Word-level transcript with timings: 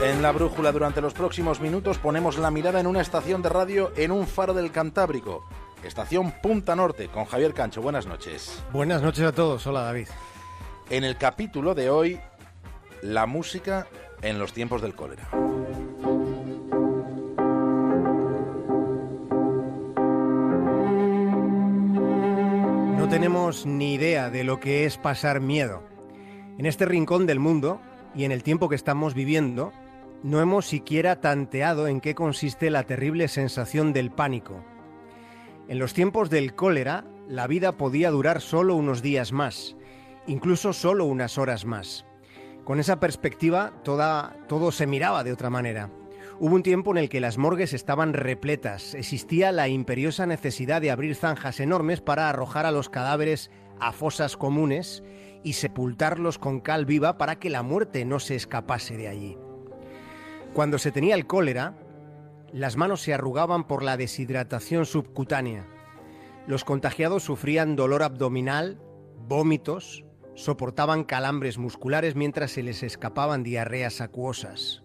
En 0.00 0.22
la 0.22 0.30
brújula 0.30 0.70
durante 0.70 1.00
los 1.00 1.12
próximos 1.12 1.60
minutos 1.60 1.98
ponemos 1.98 2.38
la 2.38 2.52
mirada 2.52 2.78
en 2.78 2.86
una 2.86 3.00
estación 3.00 3.42
de 3.42 3.48
radio 3.48 3.90
en 3.96 4.12
un 4.12 4.28
faro 4.28 4.54
del 4.54 4.70
Cantábrico. 4.70 5.44
Estación 5.82 6.32
Punta 6.40 6.76
Norte 6.76 7.08
con 7.08 7.24
Javier 7.24 7.52
Cancho. 7.52 7.82
Buenas 7.82 8.06
noches. 8.06 8.62
Buenas 8.72 9.02
noches 9.02 9.24
a 9.24 9.32
todos. 9.32 9.66
Hola 9.66 9.82
David. 9.82 10.06
En 10.88 11.02
el 11.02 11.16
capítulo 11.16 11.74
de 11.74 11.90
hoy, 11.90 12.20
la 13.02 13.26
música 13.26 13.88
en 14.22 14.38
los 14.38 14.52
tiempos 14.52 14.82
del 14.82 14.94
cólera. 14.94 15.28
No 22.96 23.08
tenemos 23.08 23.66
ni 23.66 23.94
idea 23.94 24.30
de 24.30 24.44
lo 24.44 24.60
que 24.60 24.84
es 24.84 24.96
pasar 24.96 25.40
miedo. 25.40 25.82
En 26.56 26.66
este 26.66 26.84
rincón 26.84 27.26
del 27.26 27.40
mundo 27.40 27.80
y 28.14 28.22
en 28.22 28.30
el 28.30 28.44
tiempo 28.44 28.68
que 28.68 28.76
estamos 28.76 29.14
viviendo, 29.14 29.72
no 30.22 30.40
hemos 30.40 30.66
siquiera 30.66 31.20
tanteado 31.20 31.86
en 31.86 32.00
qué 32.00 32.14
consiste 32.14 32.70
la 32.70 32.82
terrible 32.82 33.28
sensación 33.28 33.92
del 33.92 34.10
pánico. 34.10 34.64
En 35.68 35.78
los 35.78 35.94
tiempos 35.94 36.30
del 36.30 36.54
cólera, 36.54 37.04
la 37.28 37.46
vida 37.46 37.76
podía 37.76 38.10
durar 38.10 38.40
solo 38.40 38.74
unos 38.74 39.02
días 39.02 39.32
más, 39.32 39.76
incluso 40.26 40.72
solo 40.72 41.04
unas 41.04 41.38
horas 41.38 41.64
más. 41.64 42.04
Con 42.64 42.80
esa 42.80 43.00
perspectiva, 43.00 43.72
todo 43.82 44.72
se 44.72 44.86
miraba 44.86 45.24
de 45.24 45.32
otra 45.32 45.50
manera. 45.50 45.90
Hubo 46.40 46.54
un 46.54 46.62
tiempo 46.62 46.90
en 46.92 46.98
el 46.98 47.08
que 47.08 47.20
las 47.20 47.38
morgues 47.38 47.72
estaban 47.72 48.12
repletas, 48.12 48.94
existía 48.94 49.52
la 49.52 49.68
imperiosa 49.68 50.26
necesidad 50.26 50.80
de 50.80 50.90
abrir 50.90 51.14
zanjas 51.16 51.60
enormes 51.60 52.00
para 52.00 52.28
arrojar 52.28 52.66
a 52.66 52.70
los 52.72 52.88
cadáveres 52.88 53.50
a 53.80 53.92
fosas 53.92 54.36
comunes 54.36 55.02
y 55.42 55.54
sepultarlos 55.54 56.38
con 56.38 56.60
cal 56.60 56.86
viva 56.86 57.18
para 57.18 57.38
que 57.38 57.50
la 57.50 57.62
muerte 57.62 58.04
no 58.04 58.20
se 58.20 58.36
escapase 58.36 58.96
de 58.96 59.08
allí. 59.08 59.47
Cuando 60.54 60.78
se 60.78 60.90
tenía 60.90 61.14
el 61.14 61.26
cólera, 61.26 61.74
las 62.52 62.76
manos 62.76 63.02
se 63.02 63.14
arrugaban 63.14 63.66
por 63.66 63.82
la 63.82 63.96
deshidratación 63.96 64.86
subcutánea. 64.86 65.66
Los 66.46 66.64
contagiados 66.64 67.22
sufrían 67.22 67.76
dolor 67.76 68.02
abdominal, 68.02 68.80
vómitos, 69.28 70.04
soportaban 70.34 71.04
calambres 71.04 71.58
musculares 71.58 72.14
mientras 72.16 72.52
se 72.52 72.62
les 72.62 72.82
escapaban 72.82 73.42
diarreas 73.42 74.00
acuosas. 74.00 74.82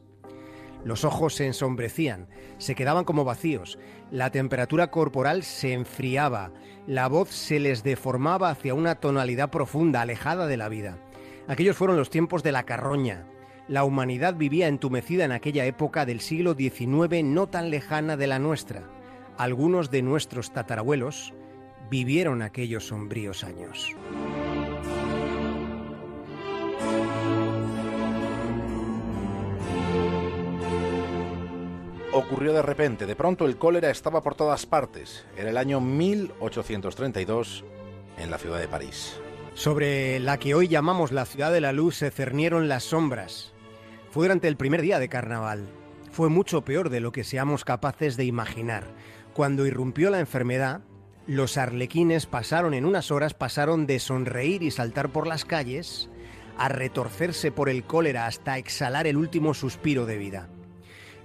Los 0.83 1.05
ojos 1.05 1.35
se 1.35 1.45
ensombrecían, 1.45 2.27
se 2.57 2.75
quedaban 2.75 3.05
como 3.05 3.23
vacíos, 3.23 3.79
la 4.11 4.31
temperatura 4.31 4.91
corporal 4.91 5.43
se 5.43 5.71
enfriaba, 5.71 6.51
la 6.87 7.07
voz 7.07 7.29
se 7.29 7.59
les 7.59 7.83
deformaba 7.83 8.49
hacia 8.49 8.73
una 8.73 8.95
tonalidad 8.95 9.49
profunda, 9.49 10.01
alejada 10.01 10.45
de 10.45 10.57
la 10.57 10.67
vida. 10.67 10.97
Aquellos 11.47 11.77
fueron 11.77 11.95
los 11.95 12.09
tiempos 12.09 12.43
de 12.43 12.51
la 12.51 12.63
carroña. 12.63 13.25
La 13.67 13.85
humanidad 13.85 14.35
vivía 14.35 14.67
entumecida 14.67 15.23
en 15.23 15.31
aquella 15.31 15.65
época 15.65 16.05
del 16.05 16.19
siglo 16.19 16.53
XIX 16.53 17.23
no 17.23 17.47
tan 17.47 17.69
lejana 17.69 18.17
de 18.17 18.27
la 18.27 18.39
nuestra. 18.39 18.89
Algunos 19.37 19.89
de 19.89 20.01
nuestros 20.01 20.51
tatarabuelos 20.51 21.33
vivieron 21.89 22.41
aquellos 22.41 22.87
sombríos 22.87 23.43
años. 23.43 23.95
ocurrió 32.13 32.53
de 32.53 32.61
repente. 32.61 33.05
De 33.05 33.15
pronto 33.15 33.45
el 33.45 33.57
cólera 33.57 33.89
estaba 33.89 34.21
por 34.21 34.35
todas 34.35 34.65
partes. 34.65 35.25
Era 35.35 35.49
el 35.49 35.57
año 35.57 35.81
1832 35.81 37.65
en 38.17 38.31
la 38.31 38.37
ciudad 38.37 38.59
de 38.59 38.67
París. 38.67 39.19
Sobre 39.55 40.19
la 40.19 40.39
que 40.39 40.55
hoy 40.55 40.67
llamamos 40.67 41.11
la 41.11 41.25
ciudad 41.25 41.51
de 41.51 41.61
la 41.61 41.73
luz 41.73 41.97
se 41.97 42.09
cernieron 42.09 42.67
las 42.67 42.85
sombras. 42.85 43.53
Fue 44.09 44.25
durante 44.25 44.47
el 44.47 44.57
primer 44.57 44.81
día 44.81 44.97
de 44.97 45.09
carnaval. 45.09 45.67
Fue 46.11 46.27
mucho 46.29 46.65
peor 46.65 46.89
de 46.89 46.99
lo 46.99 47.11
que 47.11 47.23
seamos 47.23 47.63
capaces 47.63 48.17
de 48.17 48.25
imaginar. 48.25 48.83
Cuando 49.33 49.67
irrumpió 49.67 50.09
la 50.09 50.19
enfermedad, 50.19 50.81
los 51.27 51.57
arlequines 51.57 52.25
pasaron 52.25 52.73
en 52.73 52.83
unas 52.83 53.11
horas, 53.11 53.35
pasaron 53.35 53.85
de 53.85 53.99
sonreír 53.99 54.63
y 54.63 54.71
saltar 54.71 55.11
por 55.11 55.27
las 55.27 55.45
calles 55.45 56.09
a 56.57 56.67
retorcerse 56.67 57.51
por 57.51 57.69
el 57.69 57.83
cólera 57.83 58.25
hasta 58.25 58.57
exhalar 58.57 59.05
el 59.05 59.17
último 59.17 59.53
suspiro 59.53 60.07
de 60.07 60.17
vida. 60.17 60.49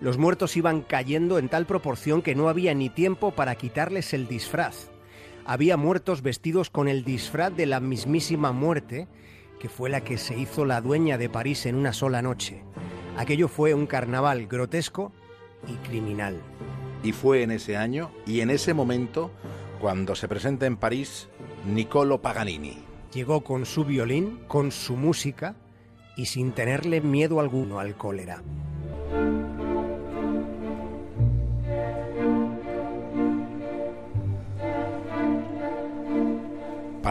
Los 0.00 0.18
muertos 0.18 0.56
iban 0.56 0.82
cayendo 0.82 1.38
en 1.38 1.48
tal 1.48 1.66
proporción 1.66 2.20
que 2.20 2.34
no 2.34 2.50
había 2.50 2.74
ni 2.74 2.90
tiempo 2.90 3.32
para 3.32 3.54
quitarles 3.54 4.12
el 4.12 4.28
disfraz. 4.28 4.90
Había 5.48 5.78
muertos 5.78 6.20
vestidos 6.20 6.68
con 6.68 6.88
el 6.88 7.04
disfraz 7.04 7.56
de 7.56 7.64
la 7.64 7.80
mismísima 7.80 8.52
muerte, 8.52 9.08
que 9.58 9.70
fue 9.70 9.88
la 9.88 10.02
que 10.02 10.18
se 10.18 10.38
hizo 10.38 10.66
la 10.66 10.82
dueña 10.82 11.16
de 11.16 11.30
París 11.30 11.64
en 11.64 11.74
una 11.74 11.94
sola 11.94 12.20
noche. 12.20 12.62
Aquello 13.16 13.48
fue 13.48 13.72
un 13.72 13.86
carnaval 13.86 14.46
grotesco 14.46 15.10
y 15.66 15.72
criminal. 15.88 16.36
Y 17.02 17.12
fue 17.12 17.42
en 17.42 17.50
ese 17.50 17.78
año 17.78 18.10
y 18.26 18.42
en 18.42 18.50
ese 18.50 18.74
momento 18.74 19.30
cuando 19.80 20.14
se 20.14 20.28
presenta 20.28 20.66
en 20.66 20.76
París 20.76 21.30
Niccolo 21.66 22.20
Paganini. 22.20 22.84
Llegó 23.14 23.42
con 23.42 23.64
su 23.64 23.86
violín, 23.86 24.40
con 24.48 24.70
su 24.70 24.96
música 24.96 25.56
y 26.14 26.26
sin 26.26 26.52
tenerle 26.52 27.00
miedo 27.00 27.40
alguno 27.40 27.80
al 27.80 27.96
cólera. 27.96 28.42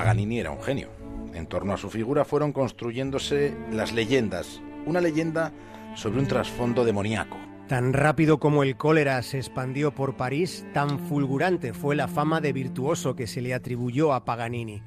Paganini 0.07 0.39
era 0.39 0.51
un 0.51 0.61
genio. 0.61 0.87
En 1.33 1.47
torno 1.47 1.73
a 1.73 1.77
su 1.77 1.89
figura 1.89 2.23
fueron 2.23 2.53
construyéndose 2.53 3.53
las 3.73 3.91
leyendas, 3.91 4.61
una 4.85 5.01
leyenda 5.01 5.51
sobre 5.95 6.21
un 6.21 6.27
trasfondo 6.27 6.85
demoníaco. 6.85 7.35
Tan 7.67 7.91
rápido 7.91 8.39
como 8.39 8.63
el 8.63 8.77
cólera 8.77 9.21
se 9.21 9.37
expandió 9.37 9.91
por 9.91 10.15
París, 10.15 10.65
tan 10.73 10.97
fulgurante 10.97 11.73
fue 11.73 11.97
la 11.97 12.07
fama 12.07 12.39
de 12.39 12.53
virtuoso 12.53 13.17
que 13.17 13.27
se 13.27 13.41
le 13.41 13.53
atribuyó 13.53 14.13
a 14.13 14.23
Paganini. 14.23 14.81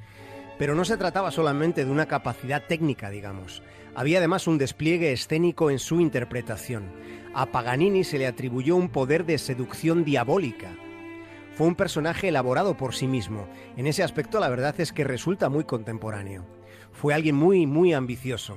Pero 0.58 0.74
no 0.74 0.86
se 0.86 0.96
trataba 0.96 1.30
solamente 1.30 1.84
de 1.84 1.90
una 1.90 2.06
capacidad 2.06 2.62
técnica, 2.66 3.10
digamos. 3.10 3.62
Había 3.94 4.20
además 4.20 4.46
un 4.46 4.56
despliegue 4.56 5.12
escénico 5.12 5.70
en 5.70 5.80
su 5.80 6.00
interpretación. 6.00 6.84
A 7.34 7.44
Paganini 7.44 8.04
se 8.04 8.16
le 8.16 8.26
atribuyó 8.26 8.74
un 8.74 8.88
poder 8.88 9.26
de 9.26 9.36
seducción 9.36 10.02
diabólica, 10.02 10.70
fue 11.60 11.66
un 11.66 11.74
personaje 11.74 12.28
elaborado 12.28 12.74
por 12.74 12.94
sí 12.94 13.06
mismo. 13.06 13.46
En 13.76 13.86
ese 13.86 14.02
aspecto 14.02 14.40
la 14.40 14.48
verdad 14.48 14.80
es 14.80 14.94
que 14.94 15.04
resulta 15.04 15.50
muy 15.50 15.64
contemporáneo. 15.64 16.46
Fue 16.90 17.12
alguien 17.12 17.36
muy, 17.36 17.66
muy 17.66 17.92
ambicioso. 17.92 18.56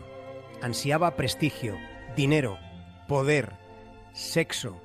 Ansiaba 0.62 1.18
prestigio, 1.18 1.76
dinero, 2.16 2.58
poder, 3.10 3.58
sexo. 4.14 4.82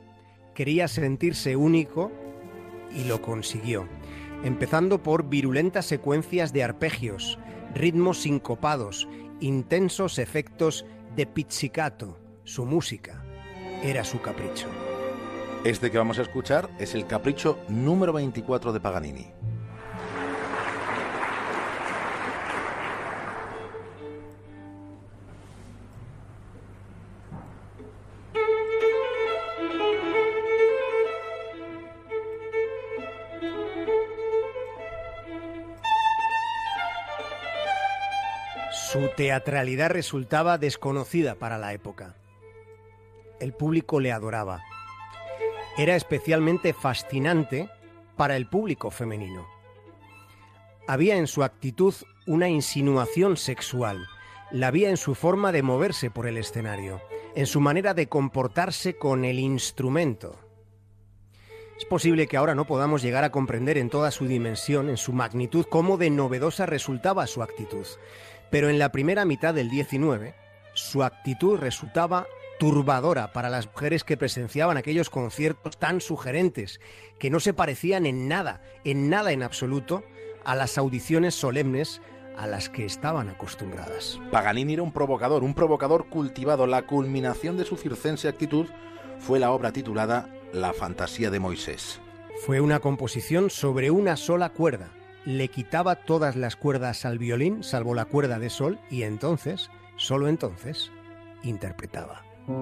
Quería 0.52 0.88
sentirse 0.88 1.54
único 1.54 2.10
y 2.92 3.04
lo 3.04 3.22
consiguió. 3.22 3.86
Empezando 4.42 5.00
por 5.00 5.28
virulentas 5.28 5.86
secuencias 5.86 6.52
de 6.52 6.64
arpegios, 6.64 7.38
ritmos 7.72 8.22
sincopados, 8.22 9.06
intensos 9.38 10.18
efectos 10.18 10.84
de 11.14 11.26
pizzicato. 11.26 12.18
Su 12.42 12.64
música 12.64 13.22
era 13.84 14.02
su 14.02 14.20
capricho. 14.20 14.66
Este 15.64 15.90
que 15.90 15.98
vamos 15.98 16.18
a 16.18 16.22
escuchar 16.22 16.70
es 16.78 16.94
el 16.94 17.06
capricho 17.06 17.58
número 17.68 18.12
24 18.12 18.72
de 18.72 18.80
Paganini. 18.80 19.26
Su 38.70 39.10
teatralidad 39.16 39.90
resultaba 39.90 40.56
desconocida 40.56 41.34
para 41.34 41.58
la 41.58 41.72
época. 41.72 42.14
El 43.40 43.52
público 43.52 44.00
le 44.00 44.12
adoraba 44.12 44.62
era 45.78 45.94
especialmente 45.94 46.74
fascinante 46.74 47.70
para 48.16 48.36
el 48.36 48.48
público 48.48 48.90
femenino. 48.90 49.46
Había 50.88 51.16
en 51.16 51.28
su 51.28 51.44
actitud 51.44 51.94
una 52.26 52.48
insinuación 52.48 53.36
sexual, 53.36 54.06
la 54.50 54.66
había 54.66 54.90
en 54.90 54.96
su 54.96 55.14
forma 55.14 55.52
de 55.52 55.62
moverse 55.62 56.10
por 56.10 56.26
el 56.26 56.36
escenario, 56.36 57.00
en 57.36 57.46
su 57.46 57.60
manera 57.60 57.94
de 57.94 58.08
comportarse 58.08 58.96
con 58.96 59.24
el 59.24 59.38
instrumento. 59.38 60.36
Es 61.78 61.84
posible 61.84 62.26
que 62.26 62.36
ahora 62.36 62.56
no 62.56 62.66
podamos 62.66 63.00
llegar 63.00 63.22
a 63.22 63.30
comprender 63.30 63.78
en 63.78 63.88
toda 63.88 64.10
su 64.10 64.26
dimensión, 64.26 64.88
en 64.88 64.96
su 64.96 65.12
magnitud, 65.12 65.64
cómo 65.70 65.96
de 65.96 66.10
novedosa 66.10 66.66
resultaba 66.66 67.28
su 67.28 67.40
actitud, 67.40 67.86
pero 68.50 68.68
en 68.68 68.80
la 68.80 68.90
primera 68.90 69.24
mitad 69.24 69.54
del 69.54 69.70
19, 69.70 70.34
su 70.74 71.04
actitud 71.04 71.56
resultaba 71.56 72.26
turbadora 72.58 73.32
para 73.32 73.50
las 73.50 73.66
mujeres 73.66 74.04
que 74.04 74.16
presenciaban 74.16 74.76
aquellos 74.76 75.10
conciertos 75.10 75.78
tan 75.78 76.00
sugerentes, 76.00 76.80
que 77.18 77.30
no 77.30 77.40
se 77.40 77.54
parecían 77.54 78.06
en 78.06 78.28
nada, 78.28 78.62
en 78.84 79.08
nada 79.08 79.32
en 79.32 79.42
absoluto, 79.42 80.04
a 80.44 80.54
las 80.54 80.78
audiciones 80.78 81.34
solemnes 81.34 82.00
a 82.36 82.46
las 82.46 82.68
que 82.68 82.84
estaban 82.84 83.28
acostumbradas. 83.28 84.20
Paganini 84.30 84.74
era 84.74 84.82
un 84.82 84.92
provocador, 84.92 85.42
un 85.42 85.54
provocador 85.54 86.08
cultivado. 86.08 86.66
La 86.66 86.86
culminación 86.86 87.56
de 87.56 87.64
su 87.64 87.76
circense 87.76 88.28
actitud 88.28 88.66
fue 89.18 89.40
la 89.40 89.50
obra 89.50 89.72
titulada 89.72 90.28
La 90.52 90.72
fantasía 90.72 91.30
de 91.30 91.40
Moisés. 91.40 92.00
Fue 92.46 92.60
una 92.60 92.78
composición 92.78 93.50
sobre 93.50 93.90
una 93.90 94.16
sola 94.16 94.50
cuerda. 94.50 94.90
Le 95.24 95.48
quitaba 95.48 95.96
todas 95.96 96.36
las 96.36 96.54
cuerdas 96.54 97.04
al 97.04 97.18
violín, 97.18 97.64
salvo 97.64 97.94
la 97.94 98.04
cuerda 98.04 98.38
de 98.38 98.50
sol, 98.50 98.78
y 98.88 99.02
entonces, 99.02 99.68
solo 99.96 100.28
entonces, 100.28 100.92
interpretaba. 101.42 102.27
Solo 102.48 102.56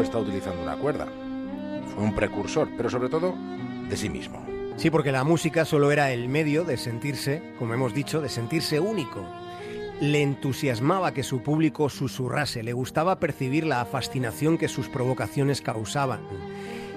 está 0.00 0.18
utilizando 0.18 0.62
una 0.62 0.76
cuerda. 0.76 1.08
Fue 1.92 2.04
un 2.04 2.14
precursor, 2.14 2.68
pero 2.76 2.88
sobre 2.88 3.08
todo 3.08 3.34
de 3.88 3.96
sí 3.96 4.08
mismo. 4.08 4.46
Sí, 4.76 4.90
porque 4.90 5.10
la 5.10 5.24
música 5.24 5.64
solo 5.64 5.90
era 5.90 6.12
el 6.12 6.28
medio 6.28 6.62
de 6.62 6.76
sentirse, 6.76 7.42
como 7.58 7.74
hemos 7.74 7.92
dicho, 7.92 8.20
de 8.20 8.28
sentirse 8.28 8.78
único. 8.78 9.26
Le 10.00 10.22
entusiasmaba 10.22 11.14
que 11.14 11.22
su 11.22 11.42
público 11.42 11.88
susurrase, 11.88 12.62
le 12.62 12.74
gustaba 12.74 13.18
percibir 13.18 13.64
la 13.66 13.84
fascinación 13.86 14.58
que 14.58 14.68
sus 14.68 14.88
provocaciones 14.88 15.62
causaban. 15.62 16.20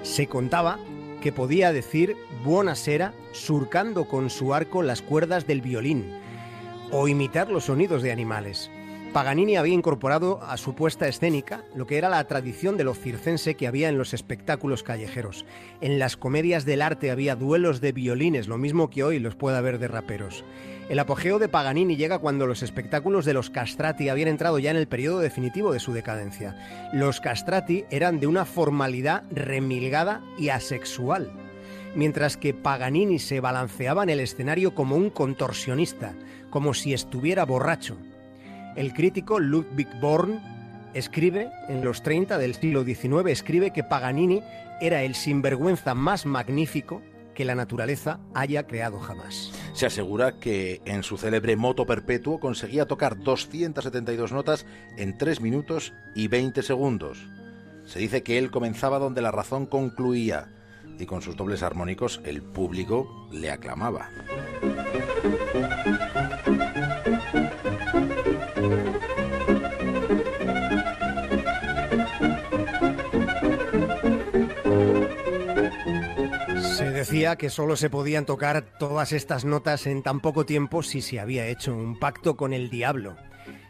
Se 0.02 0.26
contaba 0.26 0.78
que 1.22 1.32
podía 1.32 1.72
decir 1.72 2.16
buena 2.44 2.74
sera 2.74 3.14
surcando 3.32 4.06
con 4.06 4.28
su 4.28 4.52
arco 4.52 4.82
las 4.82 5.00
cuerdas 5.00 5.46
del 5.46 5.62
violín 5.62 6.12
o 6.92 7.08
imitar 7.08 7.48
los 7.48 7.64
sonidos 7.64 8.02
de 8.02 8.12
animales. 8.12 8.70
Paganini 9.12 9.56
había 9.56 9.74
incorporado 9.74 10.40
a 10.40 10.56
su 10.56 10.76
puesta 10.76 11.08
escénica 11.08 11.64
lo 11.74 11.84
que 11.84 11.98
era 11.98 12.08
la 12.08 12.22
tradición 12.28 12.76
de 12.76 12.84
lo 12.84 12.94
circense 12.94 13.56
que 13.56 13.66
había 13.66 13.88
en 13.88 13.98
los 13.98 14.14
espectáculos 14.14 14.84
callejeros. 14.84 15.44
En 15.80 15.98
las 15.98 16.16
comedias 16.16 16.64
del 16.64 16.80
arte 16.80 17.10
había 17.10 17.34
duelos 17.34 17.80
de 17.80 17.90
violines, 17.90 18.46
lo 18.46 18.56
mismo 18.56 18.88
que 18.88 19.02
hoy 19.02 19.18
los 19.18 19.34
puede 19.34 19.56
haber 19.56 19.80
de 19.80 19.88
raperos. 19.88 20.44
El 20.88 21.00
apogeo 21.00 21.40
de 21.40 21.48
Paganini 21.48 21.96
llega 21.96 22.20
cuando 22.20 22.46
los 22.46 22.62
espectáculos 22.62 23.24
de 23.24 23.34
los 23.34 23.50
castrati 23.50 24.08
habían 24.08 24.28
entrado 24.28 24.60
ya 24.60 24.70
en 24.70 24.76
el 24.76 24.86
periodo 24.86 25.18
definitivo 25.18 25.72
de 25.72 25.80
su 25.80 25.92
decadencia. 25.92 26.90
Los 26.92 27.20
castrati 27.20 27.86
eran 27.90 28.20
de 28.20 28.28
una 28.28 28.44
formalidad 28.44 29.24
remilgada 29.32 30.22
y 30.38 30.50
asexual, 30.50 31.32
mientras 31.96 32.36
que 32.36 32.54
Paganini 32.54 33.18
se 33.18 33.40
balanceaba 33.40 34.04
en 34.04 34.10
el 34.10 34.20
escenario 34.20 34.72
como 34.72 34.94
un 34.94 35.10
contorsionista, 35.10 36.14
como 36.48 36.74
si 36.74 36.92
estuviera 36.94 37.44
borracho. 37.44 37.96
El 38.76 38.92
crítico 38.92 39.40
Ludwig 39.40 39.88
Born 40.00 40.40
escribe, 40.94 41.50
en 41.68 41.84
los 41.84 42.02
30 42.02 42.38
del 42.38 42.54
siglo 42.54 42.84
XIX, 42.84 43.26
escribe 43.28 43.72
que 43.72 43.84
Paganini 43.84 44.42
era 44.80 45.02
el 45.02 45.14
sinvergüenza 45.14 45.94
más 45.94 46.26
magnífico 46.26 47.02
que 47.34 47.44
la 47.44 47.54
naturaleza 47.54 48.20
haya 48.34 48.66
creado 48.66 48.98
jamás. 48.98 49.52
Se 49.72 49.86
asegura 49.86 50.38
que 50.38 50.80
en 50.84 51.02
su 51.02 51.16
célebre 51.16 51.56
moto 51.56 51.86
perpetuo 51.86 52.40
conseguía 52.40 52.86
tocar 52.86 53.18
272 53.18 54.32
notas 54.32 54.66
en 54.96 55.16
3 55.16 55.40
minutos 55.40 55.92
y 56.14 56.28
20 56.28 56.62
segundos. 56.62 57.18
Se 57.84 57.98
dice 57.98 58.22
que 58.22 58.38
él 58.38 58.50
comenzaba 58.50 58.98
donde 58.98 59.22
la 59.22 59.30
razón 59.30 59.66
concluía 59.66 60.48
y 60.98 61.06
con 61.06 61.22
sus 61.22 61.36
dobles 61.36 61.62
armónicos 61.62 62.20
el 62.24 62.42
público 62.42 63.28
le 63.32 63.50
aclamaba. 63.50 64.10
Que 77.20 77.50
solo 77.50 77.76
se 77.76 77.90
podían 77.90 78.24
tocar 78.24 78.62
todas 78.78 79.12
estas 79.12 79.44
notas 79.44 79.86
en 79.86 80.02
tan 80.02 80.20
poco 80.20 80.46
tiempo 80.46 80.82
si 80.82 81.02
se 81.02 81.20
había 81.20 81.46
hecho 81.48 81.74
un 81.74 81.98
pacto 81.98 82.34
con 82.34 82.54
el 82.54 82.70
diablo. 82.70 83.14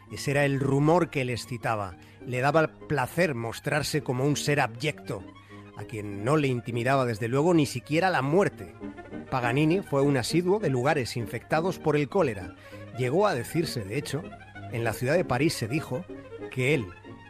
Ese 0.09 0.31
era 0.31 0.45
el 0.45 0.61
rumor 0.61 1.09
que 1.09 1.25
les 1.25 1.45
citaba. 1.45 1.97
Le 2.25 2.39
daba 2.39 2.69
placer 2.87 3.35
mostrarse 3.35 4.03
como 4.03 4.23
un 4.23 4.37
ser 4.37 4.61
abyecto, 4.61 5.21
a 5.75 5.83
quien 5.83 6.23
no 6.23 6.37
le 6.37 6.47
intimidaba 6.47 7.05
desde 7.05 7.27
luego 7.27 7.53
ni 7.53 7.65
siquiera 7.65 8.09
la 8.09 8.21
muerte. 8.21 8.73
Paganini 9.29 9.81
fue 9.81 10.01
un 10.01 10.15
asiduo 10.15 10.59
de 10.59 10.69
lugares 10.69 11.17
infectados 11.17 11.77
por 11.77 11.97
el 11.97 12.07
cólera. 12.07 12.55
Llegó 12.97 13.27
a 13.27 13.35
decirse, 13.35 13.83
de 13.83 13.97
hecho, 13.97 14.23
en 14.71 14.85
la 14.85 14.93
ciudad 14.93 15.15
de 15.15 15.25
París 15.25 15.53
se 15.53 15.67
dijo 15.67 16.05
que 16.51 16.73
él 16.73 16.85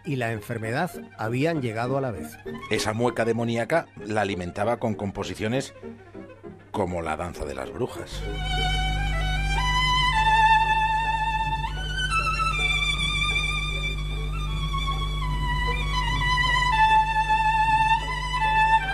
y 0.05 0.17
la 0.17 0.31
enfermedad 0.31 0.91
habían 1.17 1.63
llegado 1.63 1.97
a 1.97 2.01
la 2.01 2.11
vez. 2.11 2.37
Esa 2.69 2.93
mueca 2.93 3.25
demoníaca 3.25 3.87
la 4.05 4.21
alimentaba 4.21 4.77
con 4.77 4.93
composiciones 4.93 5.73
como 6.71 7.01
la 7.01 7.17
danza 7.17 7.45
de 7.45 7.53
las 7.53 7.71
brujas. 7.71 8.21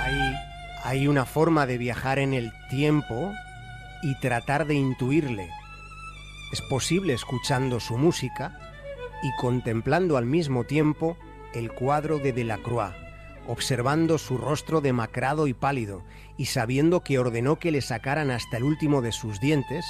Hay, 0.03 0.35
hay 0.83 1.07
una 1.07 1.25
forma 1.25 1.65
de 1.65 1.77
viajar 1.77 2.19
en 2.19 2.33
el 2.33 2.51
tiempo 2.69 3.31
y 4.01 4.19
tratar 4.19 4.67
de 4.67 4.75
intuirle. 4.75 5.49
Es 6.51 6.61
posible 6.61 7.13
escuchando 7.13 7.79
su 7.79 7.97
música 7.97 8.57
y 9.21 9.35
contemplando 9.39 10.17
al 10.17 10.25
mismo 10.25 10.63
tiempo 10.63 11.17
el 11.53 11.71
cuadro 11.71 12.19
de 12.19 12.33
Delacroix, 12.33 12.93
observando 13.47 14.17
su 14.17 14.37
rostro 14.37 14.81
demacrado 14.81 15.47
y 15.47 15.53
pálido 15.53 16.03
y 16.37 16.45
sabiendo 16.45 17.01
que 17.01 17.19
ordenó 17.19 17.57
que 17.57 17.71
le 17.71 17.81
sacaran 17.81 18.31
hasta 18.31 18.57
el 18.57 18.63
último 18.63 19.01
de 19.01 19.11
sus 19.11 19.39
dientes 19.39 19.85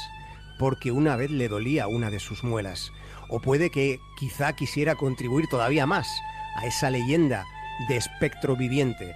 porque 0.59 0.91
una 0.91 1.15
vez 1.15 1.31
le 1.31 1.47
dolía 1.47 1.87
una 1.87 2.09
de 2.09 2.19
sus 2.19 2.43
muelas. 2.43 2.91
O 3.29 3.39
puede 3.39 3.69
que 3.69 3.99
quizá 4.17 4.53
quisiera 4.53 4.95
contribuir 4.95 5.47
todavía 5.49 5.85
más 5.85 6.07
a 6.55 6.65
esa 6.65 6.89
leyenda 6.89 7.45
de 7.87 7.97
espectro 7.97 8.55
viviente. 8.55 9.13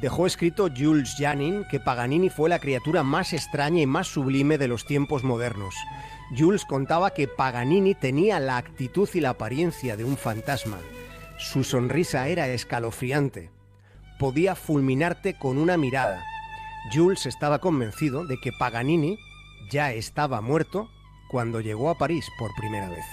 Dejó 0.00 0.26
escrito 0.26 0.68
Jules 0.76 1.14
Janin 1.16 1.64
que 1.70 1.80
Paganini 1.80 2.28
fue 2.28 2.50
la 2.50 2.58
criatura 2.58 3.02
más 3.02 3.32
extraña 3.32 3.80
y 3.80 3.86
más 3.86 4.08
sublime 4.08 4.58
de 4.58 4.68
los 4.68 4.84
tiempos 4.84 5.24
modernos. 5.24 5.74
Jules 6.36 6.64
contaba 6.64 7.12
que 7.12 7.28
Paganini 7.28 7.94
tenía 7.94 8.38
la 8.40 8.58
actitud 8.58 9.08
y 9.14 9.20
la 9.20 9.30
apariencia 9.30 9.96
de 9.96 10.04
un 10.04 10.18
fantasma. 10.18 10.78
Su 11.38 11.64
sonrisa 11.64 12.28
era 12.28 12.48
escalofriante. 12.48 13.55
Podía 14.18 14.54
fulminarte 14.54 15.34
con 15.34 15.58
una 15.58 15.76
mirada. 15.76 16.24
Jules 16.92 17.26
estaba 17.26 17.58
convencido 17.58 18.26
de 18.26 18.38
que 18.38 18.52
Paganini 18.52 19.18
ya 19.70 19.92
estaba 19.92 20.40
muerto 20.40 20.88
cuando 21.28 21.60
llegó 21.60 21.90
a 21.90 21.98
París 21.98 22.26
por 22.38 22.54
primera 22.54 22.88
vez. 22.88 23.04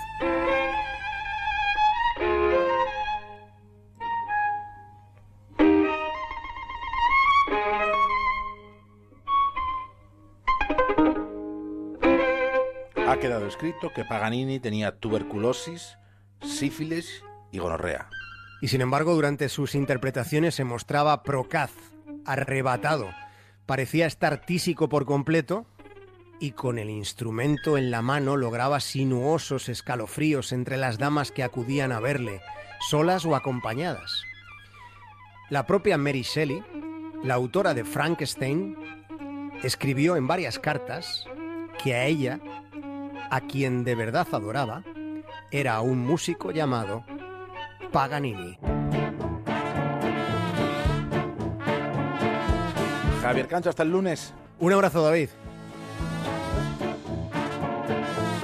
Ha 13.07 13.17
quedado 13.19 13.45
escrito 13.47 13.91
que 13.93 14.05
Paganini 14.05 14.59
tenía 14.59 14.97
tuberculosis, 14.99 15.97
sífilis 16.41 17.23
y 17.51 17.59
gonorrea. 17.59 18.09
Y 18.63 18.69
sin 18.69 18.79
embargo, 18.79 19.13
durante 19.13 19.49
sus 19.49 19.75
interpretaciones 19.75 20.55
se 20.55 20.63
mostraba 20.63 21.21
procaz, 21.23 21.71
arrebatado. 22.25 23.09
Parecía 23.65 24.05
estar 24.05 24.45
tísico 24.45 24.87
por 24.87 25.03
completo 25.05 25.65
y 26.39 26.51
con 26.51 26.79
el 26.79 26.89
instrumento 26.89 27.77
en 27.77 27.91
la 27.91 28.01
mano 28.01 28.37
lograba 28.37 28.79
sinuosos 28.79 29.67
escalofríos 29.67 30.53
entre 30.53 30.77
las 30.77 30.97
damas 30.97 31.33
que 31.33 31.43
acudían 31.43 31.91
a 31.91 31.99
verle, 31.99 32.39
solas 32.89 33.25
o 33.25 33.35
acompañadas. 33.35 34.23
La 35.49 35.65
propia 35.65 35.97
Mary 35.97 36.21
Shelley, 36.21 36.63
la 37.21 37.33
autora 37.33 37.73
de 37.73 37.83
Frankenstein, 37.83 38.77
escribió 39.61 40.15
en 40.15 40.25
varias 40.25 40.57
cartas 40.57 41.25
que 41.83 41.95
a 41.95 42.05
ella, 42.05 42.39
a 43.29 43.41
quien 43.41 43.83
de 43.83 43.95
verdad 43.95 44.25
adoraba, 44.31 44.85
era 45.51 45.81
un 45.81 46.07
músico 46.07 46.51
llamado 46.51 47.03
Paganini. 47.93 48.57
Javier 53.21 53.47
Cancho, 53.47 53.69
hasta 53.69 53.83
el 53.83 53.91
lunes. 53.91 54.33
Un 54.59 54.73
abrazo, 54.73 55.03
David. 55.03 55.29